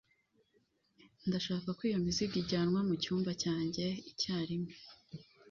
Ndashaka 1.27 1.67
ko 1.77 1.81
iyi 1.87 1.97
mizigo 2.05 2.35
ijyanwa 2.41 2.79
mucyumba 2.87 3.31
cyanjye 3.43 3.85
icyarimwe. 4.11 4.73